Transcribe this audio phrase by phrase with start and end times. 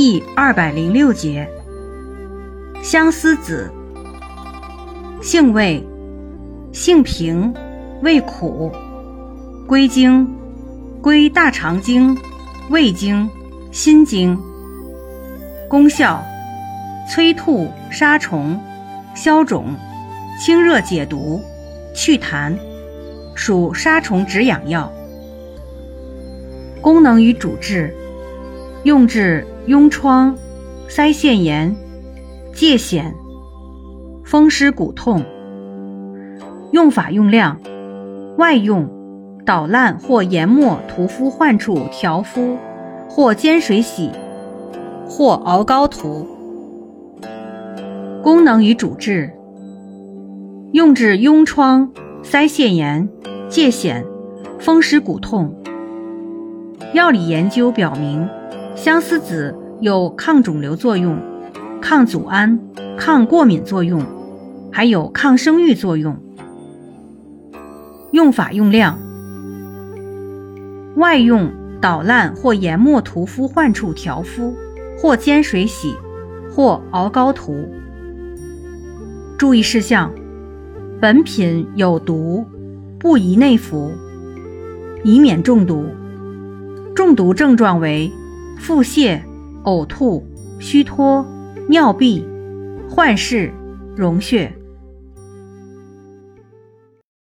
[0.00, 1.50] 第二百零六节，
[2.84, 3.68] 相思子，
[5.20, 5.84] 性味，
[6.72, 7.52] 性平，
[8.00, 8.70] 味苦，
[9.66, 10.24] 归经，
[11.02, 12.16] 归大肠经、
[12.70, 13.28] 胃经、
[13.72, 14.38] 心经。
[15.68, 16.24] 功效，
[17.10, 18.56] 催吐、杀虫、
[19.16, 19.74] 消肿、
[20.40, 21.42] 清热解毒、
[21.92, 22.56] 祛痰，
[23.34, 24.92] 属杀虫止痒药。
[26.80, 27.92] 功能与主治，
[28.84, 30.34] 用治痈疮、
[30.88, 31.76] 腮腺炎、
[32.54, 33.12] 疥癣、
[34.24, 35.22] 风湿骨痛。
[36.72, 37.60] 用法用量：
[38.38, 38.88] 外用，
[39.44, 42.56] 捣烂或研末涂敷患处调敷，
[43.10, 44.10] 或煎水洗，
[45.06, 46.26] 或熬膏涂。
[48.22, 49.30] 功能与主治：
[50.72, 51.92] 用治痈疮、
[52.24, 53.06] 腮腺炎、
[53.50, 54.02] 疥癣、
[54.58, 55.54] 风湿骨痛。
[56.94, 58.26] 药理研究表明，
[58.80, 61.18] 相思子有抗肿瘤作用、
[61.82, 62.60] 抗组胺、
[62.96, 64.00] 抗过敏作用，
[64.70, 66.16] 还有抗生育作用。
[68.12, 68.96] 用法用量：
[70.94, 74.54] 外用，捣烂或研末涂敷患处调敷，
[74.96, 75.96] 或煎水洗，
[76.48, 77.68] 或熬膏涂。
[79.36, 80.08] 注意事项：
[81.00, 82.46] 本品有毒，
[82.96, 83.90] 不宜内服，
[85.02, 85.84] 以免中毒。
[86.94, 88.12] 中毒症状为
[88.58, 89.20] 腹泻、
[89.64, 90.22] 呕吐、
[90.58, 91.24] 虚脱、
[91.68, 92.24] 尿闭、
[92.90, 93.52] 幻视、
[93.96, 94.57] 溶血。